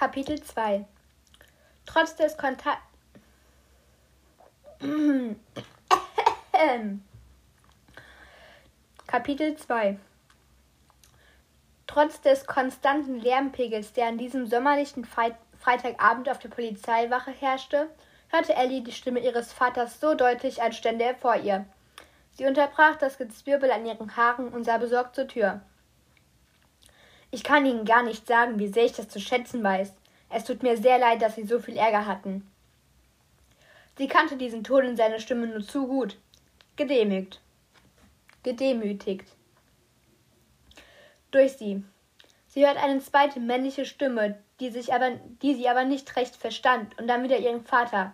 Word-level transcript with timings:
Kapitel 0.00 0.42
2 0.42 0.86
Trotz 1.84 2.16
des 2.16 2.34
Kontakts. 2.38 2.80
Kapitel 9.06 9.56
2 9.56 9.98
Trotz 11.86 12.22
des 12.22 12.46
konstanten 12.46 13.20
Lärmpegels, 13.20 13.92
der 13.92 14.06
an 14.06 14.16
diesem 14.16 14.46
sommerlichen 14.46 15.04
Freitagabend 15.04 16.30
auf 16.30 16.38
der 16.38 16.48
Polizeiwache 16.48 17.32
herrschte, 17.32 17.90
hörte 18.30 18.54
Ellie 18.54 18.80
die 18.80 18.92
Stimme 18.92 19.20
ihres 19.20 19.52
Vaters 19.52 20.00
so 20.00 20.14
deutlich, 20.14 20.62
als 20.62 20.78
stände 20.78 21.04
er 21.04 21.14
vor 21.14 21.36
ihr. 21.36 21.66
Sie 22.32 22.46
unterbrach 22.46 22.96
das 22.96 23.18
Gezwirbel 23.18 23.70
an 23.70 23.84
ihren 23.84 24.16
Haaren 24.16 24.48
und 24.48 24.64
sah 24.64 24.78
besorgt 24.78 25.14
zur 25.14 25.28
Tür. 25.28 25.60
Ich 27.30 27.44
kann 27.44 27.66
Ihnen 27.66 27.84
gar 27.84 28.02
nicht 28.02 28.26
sagen, 28.26 28.58
wie 28.58 28.68
sehr 28.68 28.84
ich 28.84 28.92
das 28.92 29.08
zu 29.08 29.20
schätzen 29.20 29.62
weiß. 29.62 29.92
Es 30.30 30.44
tut 30.44 30.62
mir 30.62 30.76
sehr 30.76 30.98
leid, 30.98 31.22
dass 31.22 31.36
Sie 31.36 31.44
so 31.44 31.58
viel 31.58 31.76
Ärger 31.76 32.06
hatten. 32.06 32.50
Sie 33.98 34.08
kannte 34.08 34.36
diesen 34.36 34.64
Ton 34.64 34.84
in 34.84 34.96
seiner 34.96 35.18
Stimme 35.18 35.46
nur 35.46 35.62
zu 35.62 35.86
gut. 35.86 36.16
Gedemütigt. 36.76 37.40
Gedemütigt. 38.42 39.26
Durch 41.30 41.52
sie. 41.52 41.84
Sie 42.48 42.66
hört 42.66 42.78
eine 42.78 43.00
zweite 43.00 43.38
männliche 43.38 43.84
Stimme, 43.84 44.38
die, 44.58 44.70
sich 44.70 44.92
aber, 44.94 45.10
die 45.42 45.54
sie 45.54 45.68
aber 45.68 45.84
nicht 45.84 46.16
recht 46.16 46.34
verstand, 46.34 46.98
und 46.98 47.06
dann 47.06 47.22
wieder 47.22 47.38
ihren 47.38 47.62
Vater. 47.62 48.12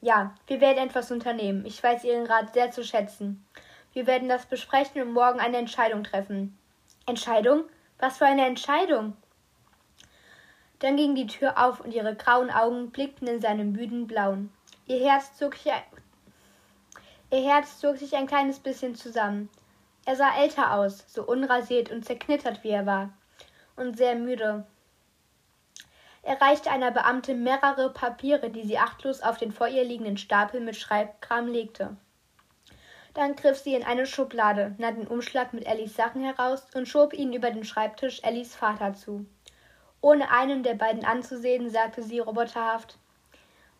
Ja, 0.00 0.34
wir 0.48 0.60
werden 0.60 0.88
etwas 0.88 1.12
unternehmen. 1.12 1.64
Ich 1.64 1.80
weiß 1.80 2.02
Ihren 2.02 2.26
Rat 2.26 2.52
sehr 2.52 2.72
zu 2.72 2.82
schätzen. 2.82 3.46
Wir 3.92 4.08
werden 4.08 4.28
das 4.28 4.46
besprechen 4.46 5.00
und 5.00 5.12
morgen 5.12 5.38
eine 5.38 5.58
Entscheidung 5.58 6.02
treffen. 6.02 6.58
Entscheidung? 7.06 7.62
Was 8.02 8.18
für 8.18 8.26
eine 8.26 8.44
Entscheidung? 8.44 9.16
Dann 10.80 10.96
ging 10.96 11.14
die 11.14 11.28
Tür 11.28 11.56
auf 11.56 11.78
und 11.78 11.94
ihre 11.94 12.16
grauen 12.16 12.50
Augen 12.50 12.90
blickten 12.90 13.28
in 13.28 13.40
seine 13.40 13.62
müden 13.62 14.08
blauen. 14.08 14.52
Ihr 14.86 15.08
Herz 15.08 15.36
zog 15.36 15.54
sich 15.54 15.70
ein, 15.70 15.84
ihr 17.30 17.48
Herz 17.48 17.78
zog 17.78 17.98
sich 17.98 18.16
ein 18.16 18.26
kleines 18.26 18.58
bisschen 18.58 18.96
zusammen. 18.96 19.48
Er 20.04 20.16
sah 20.16 20.36
älter 20.36 20.74
aus, 20.74 21.04
so 21.06 21.22
unrasiert 21.22 21.92
und 21.92 22.04
zerknittert 22.04 22.64
wie 22.64 22.70
er 22.70 22.86
war, 22.86 23.10
und 23.76 23.96
sehr 23.96 24.16
müde. 24.16 24.66
Er 26.22 26.40
reichte 26.40 26.72
einer 26.72 26.90
Beamtin 26.90 27.44
mehrere 27.44 27.92
Papiere, 27.92 28.50
die 28.50 28.66
sie 28.66 28.78
achtlos 28.78 29.22
auf 29.22 29.38
den 29.38 29.52
vor 29.52 29.68
ihr 29.68 29.84
liegenden 29.84 30.16
Stapel 30.16 30.60
mit 30.60 30.74
Schreibkram 30.74 31.46
legte. 31.46 31.96
Dann 33.14 33.36
griff 33.36 33.58
sie 33.58 33.74
in 33.74 33.84
eine 33.84 34.06
Schublade, 34.06 34.74
nahm 34.78 34.96
den 34.96 35.06
Umschlag 35.06 35.52
mit 35.52 35.66
Ellis 35.66 35.94
Sachen 35.94 36.22
heraus 36.22 36.66
und 36.74 36.88
schob 36.88 37.12
ihn 37.12 37.32
über 37.32 37.50
den 37.50 37.64
Schreibtisch 37.64 38.20
Ellis 38.22 38.54
Vater 38.54 38.94
zu. 38.94 39.26
Ohne 40.00 40.30
einen 40.30 40.62
der 40.62 40.74
beiden 40.74 41.04
anzusehen, 41.04 41.68
sagte 41.70 42.02
sie 42.02 42.20
roboterhaft 42.20 42.98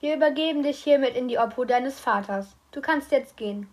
Wir 0.01 0.15
übergeben 0.17 0.63
dich 0.63 0.83
hiermit 0.83 1.17
in 1.17 1.29
die 1.29 1.39
Obhut 1.39 1.71
deines 1.71 1.99
Vaters. 1.99 2.55
Du 2.73 2.81
kannst 2.81 3.11
jetzt 3.11 3.37
gehen. 3.37 3.69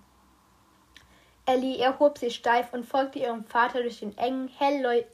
Ellie 1.45 1.79
erhob 1.79 2.17
sich 2.17 2.35
steif 2.35 2.73
und 2.73 2.85
folgte 2.85 3.19
ihrem 3.19 3.43
Vater 3.43 3.81
durch 3.81 3.99
den 3.99 4.17
engen, 4.17 4.49
hell, 4.57 5.05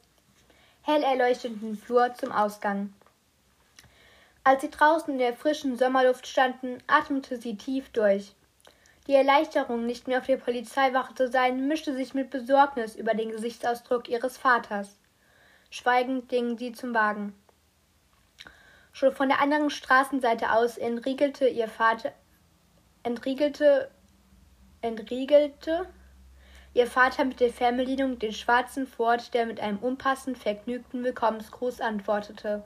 hell 0.83 1.75
Flur 1.75 2.13
zum 2.13 2.31
Ausgang. 2.31 2.93
Als 4.43 4.61
sie 4.61 4.69
draußen 4.69 5.13
in 5.13 5.19
der 5.19 5.33
frischen 5.33 5.77
Sommerluft 5.77 6.27
standen, 6.27 6.77
atmete 6.87 7.37
sie 7.37 7.57
tief 7.57 7.89
durch. 7.89 8.35
Die 9.07 9.13
Erleichterung, 9.13 9.85
nicht 9.85 10.07
mehr 10.07 10.17
auf 10.19 10.25
der 10.25 10.37
Polizeiwache 10.37 11.13
zu 11.13 11.27
sein, 11.27 11.67
mischte 11.67 11.93
sich 11.95 12.15
mit 12.15 12.31
Besorgnis 12.31 12.95
über 12.95 13.13
den 13.13 13.29
Gesichtsausdruck 13.29 14.09
ihres 14.09 14.37
Vaters. 14.37 14.97
Schweigend 15.69 16.27
gingen 16.27 16.57
sie 16.57 16.71
zum 16.71 16.93
Wagen. 16.95 17.35
Schon 18.93 19.13
von 19.13 19.27
der 19.27 19.41
anderen 19.41 19.69
Straßenseite 19.69 20.53
aus 20.53 20.77
entriegelte 20.77 21.47
ihr 21.47 21.67
Vater 21.67 22.13
entriegelte 23.03 23.91
entriegelte 24.81 25.85
ihr 26.73 26.87
Vater 26.87 27.25
mit 27.25 27.39
der 27.39 27.51
Fernbedienung 27.51 28.17
den 28.19 28.33
schwarzen 28.33 28.87
Ford, 28.87 29.33
der 29.33 29.45
mit 29.45 29.59
einem 29.59 29.77
unpassend 29.79 30.37
vergnügten 30.37 31.03
Willkommensgruß 31.03 31.81
antwortete. 31.81 32.63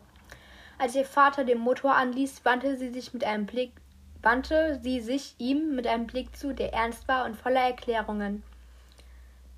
Als 0.77 0.95
ihr 0.95 1.05
Vater 1.05 1.43
den 1.43 1.57
Motor 1.57 1.95
anließ, 1.95 2.45
wandte 2.45 2.77
sie 2.77 2.89
sich 2.89 3.13
mit 3.13 3.23
einem 3.23 3.45
Blick 3.45 3.73
wandte 4.21 4.79
sie 4.81 4.99
sich 4.99 5.35
ihm 5.37 5.75
mit 5.75 5.87
einem 5.87 6.07
Blick 6.07 6.35
zu, 6.35 6.53
der 6.53 6.73
ernst 6.73 7.07
war 7.07 7.25
und 7.25 7.35
voller 7.35 7.61
Erklärungen. 7.61 8.43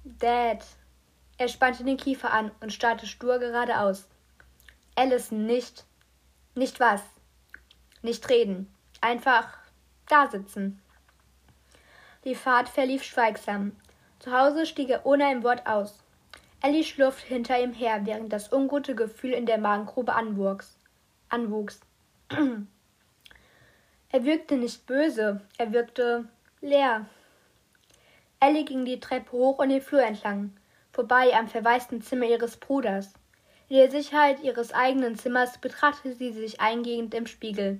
Dad. 0.04 0.66
Er 1.38 1.48
spannte 1.48 1.84
den 1.84 1.98
Kiefer 1.98 2.32
an 2.32 2.52
und 2.60 2.72
starrte 2.72 3.08
stur 3.08 3.40
geradeaus. 3.40 4.08
Allison, 4.96 5.46
nicht. 5.46 5.86
Nicht 6.54 6.80
was? 6.80 7.02
Nicht 8.02 8.30
reden. 8.30 8.72
Einfach 9.00 9.48
da 10.08 10.30
sitzen. 10.30 10.82
Die 12.26 12.36
Fahrt 12.36 12.70
verlief 12.70 13.04
schweigsam. 13.04 13.76
Zu 14.20 14.32
Hause 14.32 14.68
stieg 14.68 14.90
er 14.90 15.06
ohne 15.06 15.26
ein 15.26 15.44
Wort 15.44 15.66
aus. 15.66 16.04
Ellie 16.62 16.84
schlurfte 16.84 17.26
hinter 17.26 17.60
ihm 17.60 17.74
her, 17.74 18.02
während 18.06 18.32
das 18.32 18.54
ungute 18.54 18.94
Gefühl 18.94 19.32
in 19.32 19.48
der 19.48 19.58
Magengrube 19.58 20.14
anwuchs. 20.14 20.78
anwuchs. 21.30 21.80
Er 24.14 24.26
wirkte 24.26 24.56
nicht 24.56 24.86
böse, 24.86 25.40
er 25.58 25.72
wirkte 25.72 26.26
leer. 26.60 27.06
Ellie 28.42 28.66
ging 28.66 28.84
die 28.84 29.00
Treppe 29.00 29.32
hoch 29.32 29.60
und 29.60 29.70
den 29.70 29.82
Flur 29.82 30.02
entlang, 30.02 30.52
vorbei 30.92 31.34
am 31.34 31.48
verwaisten 31.48 32.02
Zimmer 32.02 32.26
ihres 32.26 32.58
Bruders. 32.58 33.14
In 33.70 33.78
der 33.78 33.90
Sicherheit 33.90 34.42
ihres 34.42 34.74
eigenen 34.74 35.18
Zimmers 35.18 35.58
betrachtete 35.60 36.14
sie 36.14 36.34
sich 36.34 36.60
eingehend 36.60 37.14
im 37.14 37.26
Spiegel. 37.26 37.80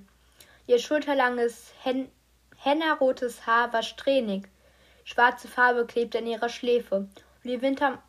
Ihr 0.66 0.78
schulterlanges, 0.78 1.74
hen 1.82 2.08
hennerrotes 2.56 3.46
Haar 3.46 3.72
war 3.74 3.82
strähnig, 3.82 4.48
schwarze 5.04 5.48
Farbe 5.48 5.84
klebte 5.84 6.18
an 6.18 6.26
ihrer 6.26 6.48
Schläfe 6.48 7.08
und 7.44 7.50
die, 7.50 7.60
Winter 7.60 8.00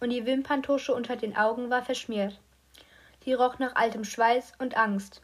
und 0.00 0.10
die 0.10 0.26
Wimperntusche 0.26 0.92
unter 0.92 1.16
den 1.16 1.34
Augen 1.34 1.70
war 1.70 1.82
verschmiert. 1.82 2.38
Sie 3.24 3.32
roch 3.32 3.58
nach 3.58 3.74
altem 3.76 4.04
Schweiß 4.04 4.52
und 4.58 4.76
Angst. 4.76 5.22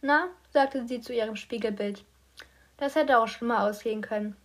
Na, 0.00 0.28
sagte 0.54 0.86
sie 0.86 1.00
zu 1.00 1.12
ihrem 1.12 1.36
Spiegelbild. 1.36 2.04
Das 2.78 2.94
hätte 2.94 3.18
auch 3.18 3.28
schlimmer 3.28 3.64
ausgehen 3.64 4.00
können. 4.00 4.36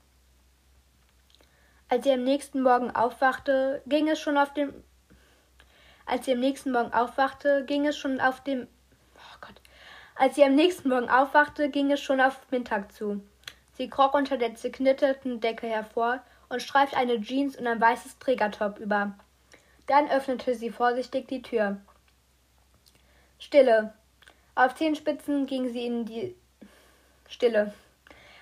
Als 1.88 2.04
sie 2.04 2.12
am 2.12 2.24
nächsten 2.24 2.62
Morgen 2.62 2.92
aufwachte, 2.94 3.82
ging 3.88 4.10
es 4.10 4.20
schon 4.20 4.38
auf 4.38 4.54
dem 4.54 4.74
als 6.10 6.26
sie 6.26 6.34
am 6.34 6.40
nächsten 6.40 6.72
Morgen 6.72 6.92
aufwachte, 6.92 7.64
ging 7.66 7.86
es 7.86 7.96
schon 7.96 8.20
auf 8.20 8.44
dem 8.44 8.68
oh 9.16 9.38
Gott. 9.42 9.62
Als 10.16 10.34
sie 10.34 10.44
am 10.44 10.56
nächsten 10.56 10.90
Morgen 10.90 11.08
aufwachte, 11.08 11.70
ging 11.70 11.92
es 11.92 12.02
schon 12.02 12.20
auf 12.20 12.40
Mittag 12.50 12.92
zu. 12.92 13.22
Sie 13.74 13.92
kroch 13.92 14.16
unter 14.16 14.36
der 14.38 14.56
zerknitterten 14.56 15.40
Decke 15.40 15.68
hervor 15.68 16.24
und 16.50 16.64
streifte 16.64 16.98
eine 16.98 17.22
Jeans 17.22 17.56
und 17.56 17.68
ein 17.68 17.80
weißes 17.80 18.18
Trägertop 18.18 18.80
über. 18.80 19.14
Dann 19.86 20.10
öffnete 20.10 20.56
sie 20.56 20.72
vorsichtig 20.72 21.28
die 21.28 21.44
Tür. 21.44 21.78
Stille. 23.38 23.94
Auf 24.60 24.76
Zehenspitzen 24.76 25.46
ging 25.46 25.70
sie 25.70 25.86
in 25.86 26.04
die 26.04 26.36
Stille. 27.30 27.72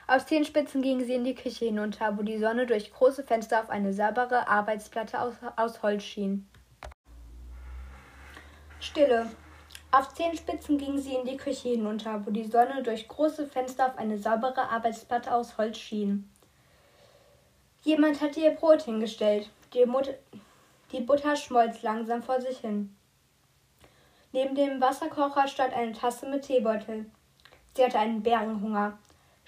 Auf 0.08 0.26
Zehenspitzen 0.26 0.82
ging 0.82 1.06
sie 1.06 1.14
in 1.14 1.24
die 1.24 1.36
Küche 1.36 1.66
hinunter, 1.66 2.18
wo 2.18 2.24
die 2.24 2.40
Sonne 2.40 2.66
durch 2.66 2.92
große 2.92 3.24
Fenster 3.24 3.60
auf 3.60 3.70
eine 3.70 3.94
saubere 3.94 4.48
Arbeitsplatte 4.48 5.22
aus, 5.22 5.36
aus 5.58 5.84
Holz 5.84 6.02
schien. 6.02 6.50
Stille. 8.80 9.30
Auf 9.92 10.12
Zehenspitzen 10.16 10.80
ging 10.80 10.98
sie 10.98 11.14
in 11.14 11.28
die 11.28 11.38
Küche 11.38 11.70
hinunter, 11.70 12.26
wo 12.26 12.32
die 12.32 12.46
Sonne 12.46 12.82
durch 12.82 13.08
große 13.08 13.46
Fenster 13.46 13.86
auf 13.86 14.00
eine 14.00 14.18
saubere 14.18 14.72
Arbeitsplatte 14.72 15.32
aus 15.32 15.60
Holz 15.60 15.78
schien. 15.78 16.28
Jemand 17.84 18.22
hatte 18.22 18.40
ihr 18.40 18.56
Brot 18.56 18.82
hingestellt. 18.82 19.52
Die, 19.76 19.86
Mut 19.86 20.16
die 20.92 21.02
Butter 21.02 21.36
schmolz 21.36 21.84
langsam 21.84 22.24
vor 22.24 22.42
sich 22.42 22.58
hin. 22.58 22.97
Neben 24.38 24.54
dem 24.54 24.80
Wasserkocher 24.80 25.48
stand 25.48 25.74
eine 25.74 25.94
Tasse 25.94 26.30
mit 26.30 26.44
Teebeutel. 26.44 27.08
Sie 27.76 27.84
hatte 27.84 27.98
einen 27.98 28.22
Bärenhunger. 28.22 29.00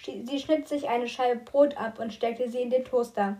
Sie 0.03 0.39
schnitt 0.39 0.68
sich 0.68 0.89
eine 0.89 1.07
Scheibe 1.07 1.41
Brot 1.41 1.77
ab 1.77 2.00
und 2.00 2.12
steckte 2.12 2.50
sie 2.50 2.63
in 2.63 2.71
den 2.71 2.83
Toaster. 2.86 3.38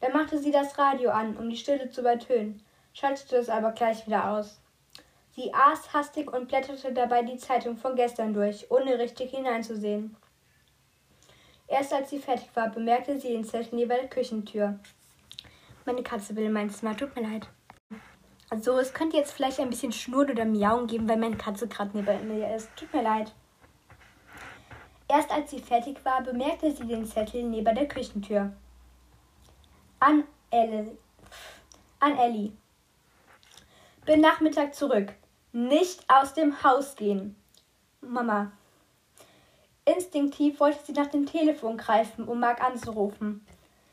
Dann 0.00 0.12
machte 0.12 0.36
sie 0.40 0.50
das 0.50 0.76
Radio 0.78 1.10
an, 1.10 1.36
um 1.36 1.48
die 1.48 1.56
Stille 1.56 1.90
zu 1.90 2.00
übertönen, 2.00 2.60
schaltete 2.92 3.36
es 3.36 3.48
aber 3.48 3.70
gleich 3.70 4.04
wieder 4.08 4.32
aus. 4.32 4.60
Sie 5.30 5.54
aß 5.54 5.94
hastig 5.94 6.32
und 6.32 6.48
blätterte 6.48 6.92
dabei 6.92 7.22
die 7.22 7.36
Zeitung 7.36 7.76
von 7.76 7.94
gestern 7.94 8.34
durch, 8.34 8.68
ohne 8.72 8.98
richtig 8.98 9.30
hineinzusehen. 9.30 10.16
Erst 11.68 11.92
als 11.92 12.10
sie 12.10 12.18
fertig 12.18 12.48
war, 12.54 12.68
bemerkte 12.68 13.20
sie 13.20 13.28
den 13.28 13.44
Zettel 13.44 13.76
neben 13.76 13.90
der 13.90 14.08
Küchentür. 14.08 14.80
Meine 15.86 16.02
Katze 16.02 16.34
will 16.34 16.46
in 16.46 16.52
mein 16.52 16.68
Zimmer, 16.68 16.96
tut 16.96 17.14
mir 17.14 17.22
leid. 17.22 17.46
Also 18.50 18.76
es 18.78 18.92
könnte 18.92 19.16
jetzt 19.16 19.32
vielleicht 19.32 19.60
ein 19.60 19.70
bisschen 19.70 19.92
Schnurren 19.92 20.32
oder 20.32 20.44
Miauen 20.44 20.88
geben, 20.88 21.08
weil 21.08 21.16
meine 21.16 21.36
Katze 21.36 21.68
gerade 21.68 21.96
neben 21.96 22.26
mir 22.28 22.54
ist. 22.54 22.68
Tut 22.74 22.92
mir 22.92 23.02
leid. 23.02 23.32
Erst 25.08 25.30
als 25.30 25.50
sie 25.50 25.60
fertig 25.60 26.04
war, 26.04 26.22
bemerkte 26.22 26.70
sie 26.72 26.86
den 26.86 27.04
Zettel 27.04 27.44
neben 27.44 27.74
der 27.74 27.86
Küchentür. 27.86 28.52
An 30.00 30.24
Ellie. 30.50 30.96
An 32.00 32.16
Ellie. 32.16 32.52
Bin 34.04 34.20
Nachmittag 34.20 34.74
zurück. 34.74 35.12
Nicht 35.52 36.04
aus 36.08 36.34
dem 36.34 36.62
Haus 36.62 36.96
gehen. 36.96 37.36
Mama. 38.00 38.52
Instinktiv 39.84 40.58
wollte 40.60 40.78
sie 40.84 40.92
nach 40.92 41.08
dem 41.08 41.26
Telefon 41.26 41.76
greifen, 41.76 42.26
um 42.26 42.40
Mark 42.40 42.62
anzurufen. 42.62 43.44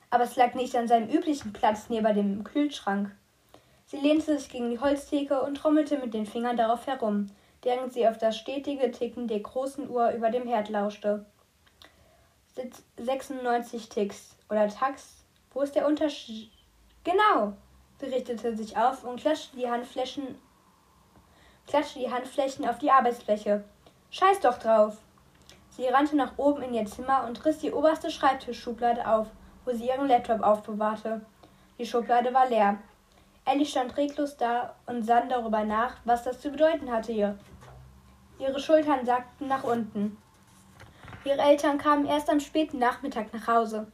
Aber 0.09 0.23
es 0.23 0.35
lag 0.35 0.53
nicht 0.53 0.75
an 0.75 0.87
seinem 0.87 1.09
üblichen 1.09 1.51
Platz 1.51 1.89
neben 1.89 2.15
dem 2.15 2.43
Kühlschrank. 2.43 3.11
Sie 3.87 3.97
lehnte 3.97 4.37
sich 4.37 4.49
gegen 4.49 4.69
die 4.69 4.79
Holztheke 4.79 5.41
und 5.41 5.55
trommelte 5.55 5.97
mit 5.97 6.13
den 6.13 6.25
Fingern 6.25 6.57
darauf 6.57 6.85
herum, 6.87 7.31
während 7.61 7.93
sie 7.93 8.05
auf 8.05 8.17
das 8.17 8.37
stetige 8.37 8.91
Ticken 8.91 9.29
der 9.29 9.39
großen 9.39 9.89
Uhr 9.89 10.11
über 10.11 10.29
dem 10.29 10.45
Herd 10.45 10.67
lauschte. 10.67 11.25
96 12.97 13.87
Ticks 13.87 14.35
oder 14.49 14.67
Tax? 14.67 15.23
Wo 15.53 15.61
ist 15.61 15.73
der 15.73 15.87
Unterschied? 15.87 16.51
Genau! 17.05 17.53
Sie 17.99 18.07
richtete 18.07 18.57
sich 18.57 18.75
auf 18.75 19.05
und 19.05 19.21
klatschte 19.21 19.55
die 19.55 19.69
Handflächen, 19.69 20.37
klatschte 21.65 21.99
die 21.99 22.11
Handflächen 22.11 22.67
auf 22.67 22.79
die 22.79 22.91
Arbeitsfläche. 22.91 23.63
Scheiß 24.11 24.41
doch 24.41 24.59
drauf! 24.59 24.97
Sie 25.69 25.87
rannte 25.87 26.17
nach 26.17 26.37
oben 26.37 26.61
in 26.63 26.73
ihr 26.73 26.85
Zimmer 26.87 27.23
und 27.25 27.45
riss 27.45 27.59
die 27.59 27.71
oberste 27.71 28.11
Schreibtischschublade 28.11 29.07
auf, 29.07 29.27
wo 29.63 29.71
sie 29.71 29.87
ihren 29.87 30.09
Laptop 30.09 30.41
aufbewahrte. 30.41 31.21
Die 31.79 31.85
Schublade 31.85 32.33
war 32.33 32.49
leer. 32.49 32.79
Ellie 33.47 33.65
stand 33.65 33.95
reglos 33.95 34.35
da 34.35 34.75
und 34.87 35.03
sann 35.03 35.29
darüber 35.29 35.63
nach, 35.63 35.95
was 36.03 36.23
das 36.23 36.41
zu 36.41 36.51
bedeuten 36.51 36.91
hatte 36.91 37.13
hier. 37.13 37.39
Ihre 38.39 38.59
Schultern 38.59 39.05
sackten 39.05 39.47
nach 39.47 39.63
unten. 39.63 40.17
Ihre 41.23 41.39
Eltern 41.39 41.77
kamen 41.77 42.05
erst 42.05 42.29
am 42.29 42.41
späten 42.41 42.77
Nachmittag 42.77 43.33
nach 43.33 43.47
Hause. 43.47 43.89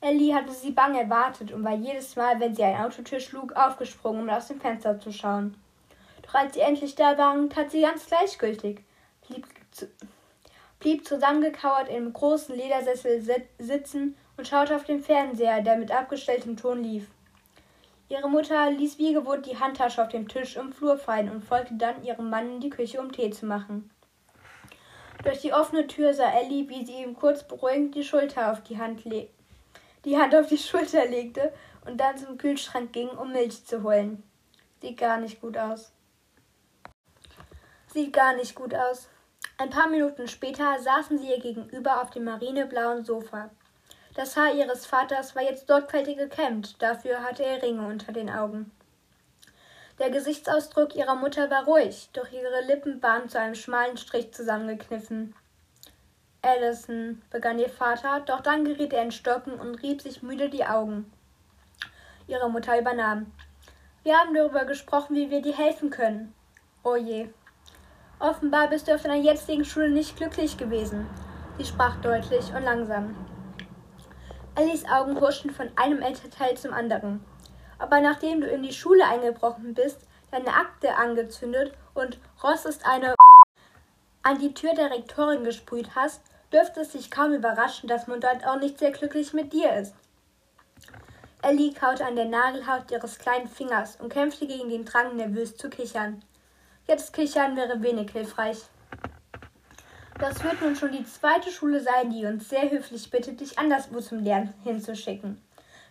Ellie 0.00 0.34
hatte 0.34 0.52
sie 0.52 0.70
bang 0.70 0.94
erwartet 0.94 1.52
und 1.52 1.62
war 1.62 1.74
jedes 1.74 2.16
Mal, 2.16 2.40
wenn 2.40 2.54
sie 2.54 2.64
ein 2.64 2.82
Autotür 2.82 3.20
schlug, 3.20 3.52
aufgesprungen, 3.52 4.22
um 4.22 4.30
aus 4.30 4.48
dem 4.48 4.60
Fenster 4.60 4.98
zu 4.98 5.12
schauen. 5.12 5.56
Doch 6.22 6.34
als 6.34 6.54
sie 6.54 6.60
endlich 6.60 6.94
da 6.94 7.18
waren, 7.18 7.50
tat 7.50 7.70
sie 7.70 7.82
ganz 7.82 8.06
gleichgültig, 8.06 8.82
blieb, 9.28 9.46
zu, 9.72 9.88
blieb 10.80 11.06
zusammengekauert 11.06 11.90
im 11.90 12.14
großen 12.14 12.54
Ledersessel 12.56 13.20
sitzen 13.58 14.16
und 14.38 14.48
schaute 14.48 14.74
auf 14.74 14.84
den 14.84 15.02
Fernseher, 15.02 15.60
der 15.60 15.76
mit 15.76 15.90
abgestelltem 15.90 16.56
Ton 16.56 16.82
lief. 16.82 17.08
Ihre 18.08 18.30
Mutter 18.30 18.70
ließ 18.70 18.98
wie 18.98 19.12
gewohnt 19.12 19.46
die 19.46 19.58
Handtasche 19.58 20.02
auf 20.02 20.08
dem 20.08 20.28
Tisch 20.28 20.56
im 20.56 20.72
Flur 20.72 20.96
fallen 20.96 21.28
und 21.28 21.44
folgte 21.44 21.74
dann 21.74 22.04
ihrem 22.04 22.30
Mann 22.30 22.52
in 22.52 22.60
die 22.60 22.70
Küche, 22.70 23.00
um 23.00 23.10
Tee 23.10 23.30
zu 23.30 23.46
machen. 23.46 23.90
Durch 25.24 25.40
die 25.40 25.52
offene 25.52 25.88
Tür 25.88 26.14
sah 26.14 26.30
Ellie, 26.30 26.68
wie 26.68 26.84
sie 26.86 27.02
ihm 27.02 27.16
kurz 27.16 27.42
beruhigend 27.42 27.96
die 27.96 28.04
Schulter 28.04 28.52
auf 28.52 28.62
die 28.62 28.78
Hand 28.78 29.04
le 29.04 29.28
die 30.04 30.16
Hand 30.16 30.36
auf 30.36 30.46
die 30.46 30.56
Schulter 30.56 31.04
legte 31.04 31.52
und 31.84 31.98
dann 31.98 32.16
zum 32.16 32.38
Kühlschrank 32.38 32.92
ging, 32.92 33.08
um 33.08 33.32
Milch 33.32 33.66
zu 33.66 33.82
holen. 33.82 34.22
Sieht 34.80 34.98
gar 34.98 35.18
nicht 35.18 35.40
gut 35.40 35.58
aus. 35.58 35.90
Sieht 37.92 38.12
gar 38.12 38.36
nicht 38.36 38.54
gut 38.54 38.72
aus. 38.72 39.08
Ein 39.58 39.70
paar 39.70 39.88
Minuten 39.88 40.28
später 40.28 40.78
saßen 40.78 41.18
sie 41.18 41.30
ihr 41.30 41.40
gegenüber 41.40 42.02
auf 42.02 42.10
dem 42.10 42.22
marineblauen 42.22 43.04
Sofa. 43.04 43.50
Das 44.16 44.34
Haar 44.34 44.54
ihres 44.54 44.86
Vaters 44.86 45.36
war 45.36 45.42
jetzt 45.42 45.66
sorgfältig 45.66 46.16
gekämmt, 46.16 46.80
dafür 46.80 47.22
hatte 47.22 47.44
er 47.44 47.62
Ringe 47.62 47.86
unter 47.86 48.12
den 48.12 48.30
Augen. 48.30 48.72
Der 49.98 50.08
Gesichtsausdruck 50.08 50.94
ihrer 50.94 51.16
Mutter 51.16 51.50
war 51.50 51.64
ruhig, 51.64 52.08
doch 52.14 52.32
ihre 52.32 52.62
Lippen 52.66 53.02
waren 53.02 53.28
zu 53.28 53.38
einem 53.38 53.54
schmalen 53.54 53.98
Strich 53.98 54.32
zusammengekniffen. 54.32 55.34
Allison, 56.40 57.20
begann 57.28 57.58
ihr 57.58 57.68
Vater, 57.68 58.20
doch 58.20 58.40
dann 58.40 58.64
geriet 58.64 58.94
er 58.94 59.02
in 59.02 59.10
Stocken 59.10 59.60
und 59.60 59.82
rieb 59.82 60.00
sich 60.00 60.22
müde 60.22 60.48
die 60.48 60.64
Augen. 60.64 61.12
Ihre 62.26 62.48
Mutter 62.48 62.80
übernahm. 62.80 63.30
Wir 64.02 64.16
haben 64.16 64.32
darüber 64.32 64.64
gesprochen, 64.64 65.14
wie 65.14 65.30
wir 65.30 65.42
dir 65.42 65.58
helfen 65.58 65.90
können. 65.90 66.34
Oh 66.82 66.96
je. 66.96 67.28
Offenbar 68.18 68.70
bist 68.70 68.88
du 68.88 68.94
auf 68.94 69.02
deiner 69.02 69.16
jetzigen 69.16 69.66
Schule 69.66 69.90
nicht 69.90 70.16
glücklich 70.16 70.56
gewesen. 70.56 71.06
Sie 71.58 71.66
sprach 71.66 71.96
deutlich 72.00 72.54
und 72.54 72.62
langsam. 72.62 73.14
Ellies 74.56 74.86
Augen 74.86 75.20
huschten 75.20 75.50
von 75.50 75.70
einem 75.76 76.00
Elternteil 76.00 76.56
zum 76.56 76.72
anderen. 76.72 77.22
Aber 77.78 78.00
nachdem 78.00 78.40
du 78.40 78.46
in 78.46 78.62
die 78.62 78.72
Schule 78.72 79.06
eingebrochen 79.06 79.74
bist, 79.74 80.00
deine 80.30 80.54
Akte 80.54 80.96
angezündet 80.96 81.74
und 81.92 82.18
Ross 82.42 82.64
ist 82.64 82.86
eine 82.86 83.14
an 84.22 84.38
die 84.38 84.54
Tür 84.54 84.74
der 84.74 84.90
Rektorin 84.90 85.44
gesprüht 85.44 85.90
hast, 85.94 86.22
dürfte 86.52 86.80
es 86.80 86.92
sich 86.92 87.10
kaum 87.10 87.32
überraschen, 87.32 87.86
dass 87.86 88.06
man 88.06 88.20
dort 88.20 88.46
auch 88.46 88.58
nicht 88.58 88.78
sehr 88.78 88.92
glücklich 88.92 89.34
mit 89.34 89.52
dir 89.52 89.74
ist. 89.74 89.94
Ellie 91.42 91.74
kaute 91.74 92.04
an 92.04 92.16
der 92.16 92.24
Nagelhaut 92.24 92.90
ihres 92.90 93.18
kleinen 93.18 93.46
Fingers 93.46 93.96
und 94.00 94.08
kämpfte 94.08 94.46
gegen 94.46 94.70
den 94.70 94.86
Drang, 94.86 95.16
nervös 95.16 95.56
zu 95.56 95.68
kichern. 95.68 96.24
Jetzt 96.88 97.12
kichern 97.12 97.56
wäre 97.56 97.82
wenig 97.82 98.10
hilfreich. 98.10 98.62
Das 100.18 100.42
wird 100.42 100.62
nun 100.62 100.74
schon 100.74 100.92
die 100.92 101.04
zweite 101.04 101.50
Schule 101.50 101.80
sein, 101.80 102.10
die 102.10 102.24
uns 102.24 102.48
sehr 102.48 102.70
höflich 102.70 103.10
bittet, 103.10 103.40
dich 103.40 103.58
anderswo 103.58 104.00
zum 104.00 104.20
Lernen 104.20 104.54
hinzuschicken. 104.64 105.42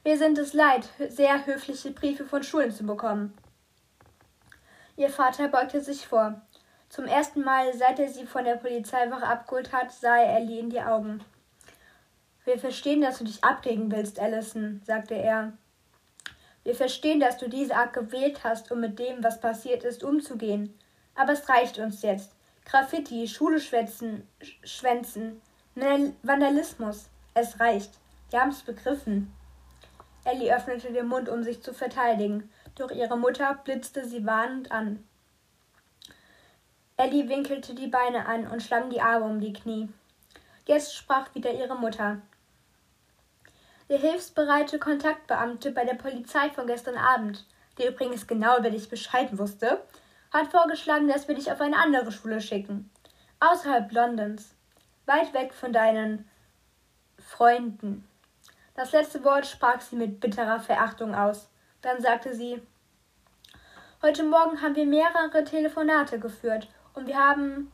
Wir 0.04 0.18
sind 0.18 0.38
es 0.40 0.54
leid, 0.54 0.88
sehr 1.10 1.46
höfliche 1.46 1.92
Briefe 1.92 2.26
von 2.26 2.42
Schulen 2.42 2.72
zu 2.72 2.86
bekommen. 2.86 3.38
Ihr 4.98 5.10
Vater 5.10 5.48
beugte 5.48 5.82
sich 5.82 6.08
vor. 6.08 6.42
Zum 6.90 7.06
ersten 7.06 7.42
Mal, 7.42 7.74
seit 7.74 8.00
er 8.00 8.10
sie 8.10 8.26
von 8.26 8.46
der 8.46 8.56
Polizeiwache 8.56 9.28
abgeholt 9.28 9.72
hat, 9.72 9.92
sah 9.92 10.18
er 10.18 10.38
Ellie 10.38 10.60
in 10.60 10.70
die 10.70 10.82
Augen. 10.82 11.24
Wir 12.46 12.58
verstehen, 12.58 13.02
dass 13.02 13.20
du 13.20 13.26
dich 13.26 13.44
abregen 13.44 13.92
willst, 13.92 14.20
Allison, 14.20 14.82
sagte 14.86 15.16
er. 15.16 15.54
Wir 16.64 16.76
verstehen, 16.76 17.20
dass 17.20 17.38
du 17.38 17.50
diese 17.50 17.76
Art 17.76 17.94
gewählt 17.94 18.44
hast, 18.44 18.72
um 18.72 18.80
mit 18.80 18.98
dem, 18.98 19.24
was 19.24 19.40
passiert 19.40 19.84
ist, 19.84 20.04
umzugehen. 20.04 20.78
Aber 21.14 21.34
es 21.34 21.48
reicht 21.48 21.78
uns 21.78 22.02
jetzt. 22.02 22.35
Graffiti, 22.66 23.28
Schule 23.28 23.62
schwänzen, 23.62 24.28
schwänzen, 24.64 25.42
Vandalismus. 26.24 27.10
Es 27.34 27.60
reicht. 27.60 27.92
Wir 28.30 28.42
haben 28.42 28.50
es 28.50 28.64
begriffen. 28.64 29.34
Ellie 30.24 30.54
öffnete 30.54 30.92
den 30.92 31.08
Mund, 31.08 31.30
um 31.30 31.44
sich 31.44 31.62
zu 31.62 31.74
verteidigen, 31.74 32.50
doch 32.76 32.90
ihre 32.90 33.18
Mutter 33.18 33.54
blitzte 33.64 34.08
sie 34.08 34.26
warnend 34.26 34.72
an. 34.72 35.08
Ellie 36.98 37.30
winkelte 37.30 37.76
die 37.76 37.88
Beine 37.88 38.26
an 38.26 38.48
und 38.48 38.64
schlang 38.64 38.90
die 38.90 39.02
Arme 39.02 39.26
um 39.26 39.40
die 39.40 39.54
Knie. 39.54 39.90
Jetzt 40.66 40.96
sprach 40.96 41.34
wieder 41.36 41.54
ihre 41.54 41.76
Mutter. 41.76 42.22
Der 43.90 44.00
hilfsbereite 44.00 44.80
Kontaktbeamte 44.80 45.72
bei 45.72 45.86
der 45.86 45.94
Polizei 45.94 46.50
von 46.50 46.66
gestern 46.66 46.98
Abend, 46.98 47.46
der 47.78 47.90
übrigens 47.90 48.26
genau 48.26 48.58
über 48.58 48.72
dich 48.72 48.90
Bescheid 48.90 49.38
wusste, 49.38 49.84
hat 50.36 50.52
vorgeschlagen, 50.52 51.08
dass 51.08 51.28
wir 51.28 51.36
dich 51.36 51.52
auf 51.52 51.62
eine 51.62 51.78
andere 51.78 52.12
Schule 52.12 52.42
schicken. 52.42 52.92
Außerhalb 53.40 53.92
Londons. 53.92 54.56
Weit 55.06 55.34
weg 55.34 55.54
von 55.54 55.72
deinen 55.72 56.30
Freunden. 57.18 58.08
Das 58.76 58.92
letzte 58.92 59.24
Wort 59.24 59.46
sprach 59.46 59.80
sie 59.82 59.96
mit 59.96 60.20
bitterer 60.20 60.60
Verachtung 60.60 61.16
aus. 61.16 61.50
Dann 61.82 62.02
sagte 62.02 62.36
sie 62.36 62.62
Heute 64.02 64.24
Morgen 64.24 64.62
haben 64.62 64.76
wir 64.76 64.86
mehrere 64.86 65.44
Telefonate 65.44 66.20
geführt 66.20 66.68
und 66.94 67.08
wir 67.08 67.18
haben. 67.18 67.72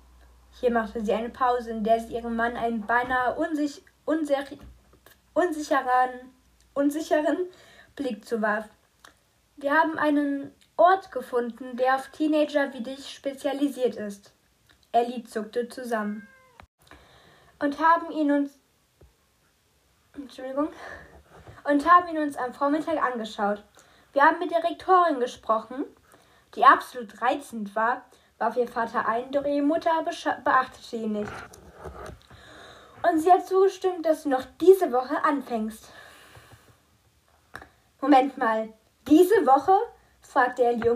Hier 0.60 0.72
machte 0.72 1.04
sie 1.04 1.14
eine 1.14 1.30
Pause, 1.30 1.72
in 1.72 1.84
der 1.84 2.00
sie 2.00 2.14
ihrem 2.14 2.36
Mann 2.36 2.58
einen 2.58 2.86
beinahe 2.86 3.36
unsich, 3.36 3.84
unser, 4.06 4.44
unsicheren, 5.34 6.10
unsicheren 6.74 7.38
Blick 7.96 8.26
zuwarf. 8.26 8.66
Wir 9.56 9.72
haben 9.72 9.98
einen 9.98 10.54
Ort 10.78 11.12
gefunden, 11.12 11.78
der 11.78 11.96
auf 11.96 12.10
Teenager 12.10 12.74
wie 12.74 12.82
dich 12.82 13.14
spezialisiert 13.14 13.96
ist. 13.96 14.34
Ellie 14.92 15.24
zuckte 15.24 15.70
zusammen. 15.70 16.28
Und 17.60 17.80
haben 17.80 18.12
ihn 18.12 18.32
uns. 18.32 18.60
Entschuldigung. 20.16 20.70
Und 21.64 21.90
haben 21.90 22.08
ihn 22.10 22.22
uns 22.22 22.36
am 22.38 22.54
Vormittag 22.54 23.02
angeschaut. 23.02 23.64
Wir 24.14 24.24
haben 24.24 24.40
mit 24.40 24.52
der 24.52 24.64
Rektorin 24.64 25.20
gesprochen, 25.20 25.86
die 26.56 26.66
absolut 26.66 27.22
reizend 27.22 27.76
war 27.76 28.04
warf 28.42 28.58
ihr 28.58 28.68
Vater 28.68 29.08
ein, 29.08 29.32
doch 29.32 29.46
ihre 29.46 29.62
Mutter 29.62 29.92
beachtete 30.44 30.96
ihn 30.96 31.12
nicht. 31.12 31.32
Und 33.08 33.20
sie 33.20 33.32
hat 33.32 33.48
zugestimmt, 33.48 34.04
dass 34.04 34.24
du 34.24 34.30
noch 34.30 34.44
diese 34.60 34.92
Woche 34.92 35.24
anfängst. 35.24 35.86
Moment 38.02 38.38
mal, 38.40 38.74
diese 39.08 39.46
Woche? 39.46 39.78
Fragte 40.32 40.64
Ellie 40.64 40.92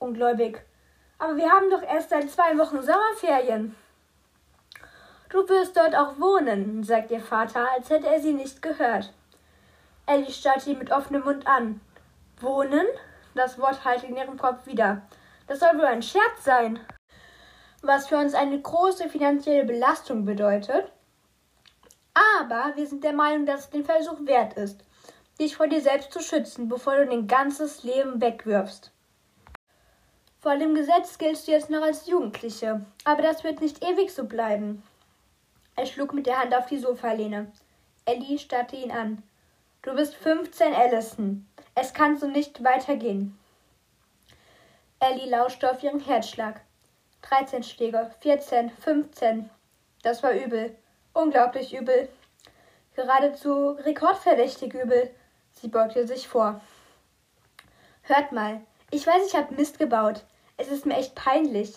ungläubig. 0.00 0.60
Aber 1.18 1.36
wir 1.36 1.50
haben 1.50 1.70
doch 1.70 1.82
erst 1.82 2.10
seit 2.10 2.30
zwei 2.30 2.58
Wochen 2.58 2.82
Sommerferien. 2.82 3.76
Du 5.30 5.48
wirst 5.48 5.76
dort 5.76 5.94
auch 5.94 6.18
wohnen, 6.18 6.82
sagt 6.82 7.10
ihr 7.10 7.20
Vater, 7.20 7.68
als 7.74 7.90
hätte 7.90 8.08
er 8.08 8.20
sie 8.20 8.32
nicht 8.32 8.60
gehört. 8.60 9.12
Ellie 10.06 10.32
starrte 10.32 10.70
ihn 10.70 10.78
mit 10.78 10.90
offenem 10.90 11.22
Mund 11.22 11.46
an. 11.46 11.80
Wohnen? 12.40 12.86
Das 13.34 13.58
Wort 13.58 13.84
hallte 13.84 14.06
in 14.06 14.16
ihrem 14.16 14.36
Kopf 14.36 14.66
wieder. 14.66 15.02
Das 15.46 15.60
soll 15.60 15.78
wohl 15.78 15.86
ein 15.86 16.02
Scherz 16.02 16.44
sein. 16.44 16.80
Was 17.82 18.08
für 18.08 18.16
uns 18.18 18.34
eine 18.34 18.60
große 18.60 19.08
finanzielle 19.08 19.64
Belastung 19.64 20.24
bedeutet. 20.24 20.90
Aber 22.14 22.72
wir 22.74 22.86
sind 22.86 23.04
der 23.04 23.12
Meinung, 23.12 23.46
dass 23.46 23.60
es 23.60 23.70
den 23.70 23.84
Versuch 23.84 24.18
wert 24.26 24.54
ist, 24.54 24.84
dich 25.38 25.56
vor 25.56 25.66
dir 25.66 25.80
selbst 25.80 26.12
zu 26.12 26.20
schützen, 26.20 26.68
bevor 26.68 26.96
du 26.96 27.06
dein 27.06 27.26
ganzes 27.26 27.82
Leben 27.82 28.20
wegwirfst. 28.20 28.92
Vor 30.40 30.56
dem 30.56 30.74
Gesetz 30.74 31.18
giltst 31.18 31.46
du 31.46 31.52
jetzt 31.52 31.70
noch 31.70 31.82
als 31.82 32.06
Jugendliche, 32.06 32.84
aber 33.04 33.22
das 33.22 33.44
wird 33.44 33.60
nicht 33.60 33.84
ewig 33.84 34.12
so 34.12 34.24
bleiben. 34.24 34.82
Er 35.76 35.86
schlug 35.86 36.12
mit 36.12 36.26
der 36.26 36.40
Hand 36.40 36.54
auf 36.54 36.66
die 36.66 36.78
Sofalehne. 36.78 37.50
Ellie 38.04 38.38
starrte 38.38 38.76
ihn 38.76 38.90
an. 38.90 39.22
Du 39.82 39.94
bist 39.94 40.14
15, 40.16 40.74
Allison. 40.74 41.46
Es 41.74 41.94
kann 41.94 42.18
so 42.18 42.26
nicht 42.26 42.62
weitergehen. 42.62 43.38
Ellie 45.00 45.30
lauschte 45.30 45.70
auf 45.70 45.82
ihren 45.82 46.00
Herzschlag. 46.00 46.60
13 47.22 47.62
Schläge, 47.62 48.10
14, 48.20 48.70
15. 48.70 49.48
Das 50.02 50.22
war 50.22 50.32
übel. 50.32 50.76
Unglaublich 51.12 51.74
übel. 51.74 52.08
Geradezu 52.94 53.70
rekordverdächtig 53.70 54.74
übel. 54.74 55.10
Sie 55.62 55.68
beugte 55.68 56.08
sich 56.08 56.26
vor. 56.26 56.60
Hört 58.02 58.32
mal, 58.32 58.62
ich 58.90 59.06
weiß, 59.06 59.28
ich 59.28 59.36
habe 59.36 59.54
Mist 59.54 59.78
gebaut. 59.78 60.24
Es 60.56 60.66
ist 60.66 60.86
mir 60.86 60.96
echt 60.96 61.14
peinlich, 61.14 61.74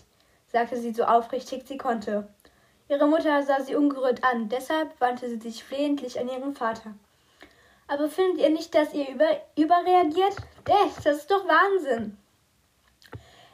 sagte 0.52 0.76
sie 0.78 0.92
so 0.92 1.04
aufrichtig 1.04 1.66
sie 1.68 1.78
konnte. 1.78 2.28
Ihre 2.90 3.08
Mutter 3.08 3.44
sah 3.44 3.62
sie 3.62 3.76
ungerührt 3.76 4.24
an, 4.24 4.50
deshalb 4.50 5.00
wandte 5.00 5.30
sie 5.30 5.38
sich 5.38 5.64
flehentlich 5.64 6.20
an 6.20 6.28
ihren 6.28 6.56
Vater. 6.56 6.96
Aber 7.88 8.10
findet 8.10 8.42
ihr 8.42 8.50
nicht, 8.50 8.74
dass 8.74 8.92
ihr 8.92 9.08
über, 9.08 9.30
überreagiert? 9.56 10.36
Echt, 10.68 11.06
das 11.06 11.18
ist 11.18 11.30
doch 11.30 11.48
Wahnsinn. 11.48 12.18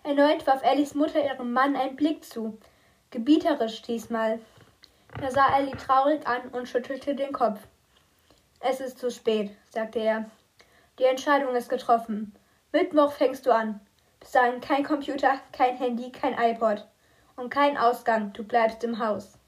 Erneut 0.03 0.47
warf 0.47 0.63
Ellis 0.63 0.95
Mutter 0.95 1.21
ihrem 1.21 1.51
Mann 1.51 1.75
einen 1.75 1.97
Blick 1.97 2.23
zu, 2.23 2.57
gebieterisch 3.09 3.81
diesmal. 3.81 4.39
Er 5.21 5.31
sah 5.31 5.57
Ellie 5.57 5.75
traurig 5.75 6.25
an 6.25 6.47
und 6.53 6.69
schüttelte 6.69 7.15
den 7.15 7.33
Kopf. 7.33 7.59
Es 8.63 8.79
ist 8.79 8.99
zu 8.99 9.09
spät, 9.09 9.51
sagte 9.69 9.99
er. 9.99 10.29
Die 10.99 11.05
Entscheidung 11.05 11.55
ist 11.55 11.69
getroffen. 11.69 12.35
Mittwoch 12.71 13.11
fängst 13.11 13.45
du 13.45 13.51
an. 13.51 13.79
Bis 14.19 14.31
dahin 14.31 14.61
kein 14.61 14.83
Computer, 14.83 15.39
kein 15.51 15.77
Handy, 15.77 16.11
kein 16.11 16.37
iPod 16.37 16.87
und 17.35 17.49
kein 17.49 17.75
Ausgang. 17.75 18.33
Du 18.33 18.43
bleibst 18.43 18.83
im 18.83 18.99
Haus. 18.99 19.39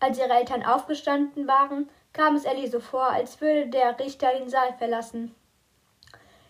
Als 0.00 0.18
ihre 0.18 0.32
Eltern 0.32 0.64
aufgestanden 0.64 1.46
waren, 1.46 1.90
kam 2.14 2.34
es 2.34 2.46
Ellie 2.46 2.68
so 2.68 2.80
vor, 2.80 3.10
als 3.10 3.40
würde 3.42 3.68
der 3.68 3.98
Richter 3.98 4.32
den 4.32 4.48
Saal 4.48 4.72
verlassen. 4.78 5.34